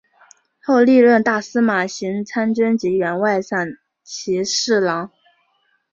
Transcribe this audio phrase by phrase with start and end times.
[0.63, 5.11] 后历任大司马行参军及员外散骑侍郎。